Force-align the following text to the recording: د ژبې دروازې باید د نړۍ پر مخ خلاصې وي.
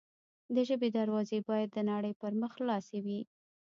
د 0.55 0.57
ژبې 0.69 0.89
دروازې 0.97 1.39
باید 1.49 1.69
د 1.73 1.79
نړۍ 1.91 2.13
پر 2.21 2.31
مخ 2.41 2.51
خلاصې 2.57 2.97
وي. 3.05 3.19